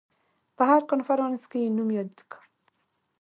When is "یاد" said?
1.97-2.15